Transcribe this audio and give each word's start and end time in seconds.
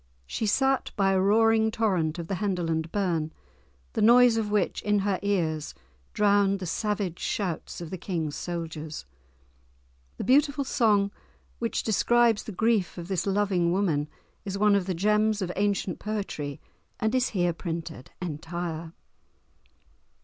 She 0.25 0.47
sat 0.47 0.89
by 0.95 1.11
a 1.11 1.21
roaring 1.21 1.69
torrent 1.69 2.17
of 2.17 2.25
the 2.25 2.37
Henderland 2.41 2.91
burn, 2.91 3.31
the 3.93 4.01
noise 4.01 4.35
of 4.35 4.49
which 4.49 4.81
in 4.81 4.97
her 4.97 5.19
ears 5.21 5.75
drowned 6.13 6.57
the 6.57 6.65
savage 6.65 7.19
shouts 7.19 7.81
of 7.81 7.91
the 7.91 7.99
King's 7.99 8.35
soldiers. 8.35 9.05
The 10.17 10.23
beautiful 10.23 10.63
song 10.63 11.11
which 11.59 11.83
describes 11.83 12.45
the 12.45 12.51
grief 12.51 12.97
of 12.97 13.09
this 13.09 13.27
loving 13.27 13.71
woman 13.71 14.09
is 14.43 14.57
one 14.57 14.73
of 14.73 14.87
the 14.87 14.95
gems 14.95 15.39
of 15.39 15.51
ancient 15.55 15.99
poetry, 15.99 16.59
and 16.99 17.13
is 17.13 17.27
here 17.29 17.53
printed 17.53 18.09
entire. 18.19 18.93